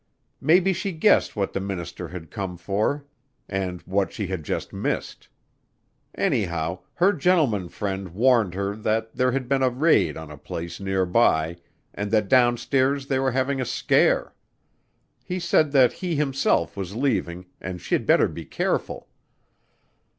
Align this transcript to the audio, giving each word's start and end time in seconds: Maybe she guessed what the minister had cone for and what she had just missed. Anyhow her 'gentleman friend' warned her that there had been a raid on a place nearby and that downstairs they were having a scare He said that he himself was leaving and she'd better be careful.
Maybe 0.41 0.73
she 0.73 0.93
guessed 0.93 1.35
what 1.35 1.53
the 1.53 1.59
minister 1.59 2.07
had 2.07 2.31
cone 2.31 2.57
for 2.57 3.05
and 3.47 3.83
what 3.83 4.11
she 4.11 4.25
had 4.25 4.43
just 4.43 4.73
missed. 4.73 5.27
Anyhow 6.15 6.79
her 6.95 7.13
'gentleman 7.13 7.69
friend' 7.69 8.09
warned 8.15 8.55
her 8.55 8.75
that 8.77 9.13
there 9.15 9.31
had 9.31 9.47
been 9.47 9.61
a 9.61 9.69
raid 9.69 10.17
on 10.17 10.31
a 10.31 10.39
place 10.39 10.79
nearby 10.79 11.57
and 11.93 12.09
that 12.09 12.29
downstairs 12.29 13.05
they 13.05 13.19
were 13.19 13.33
having 13.33 13.61
a 13.61 13.65
scare 13.65 14.33
He 15.23 15.37
said 15.39 15.71
that 15.73 15.93
he 15.93 16.15
himself 16.15 16.75
was 16.75 16.95
leaving 16.95 17.45
and 17.61 17.79
she'd 17.79 18.07
better 18.07 18.27
be 18.27 18.43
careful. 18.43 19.07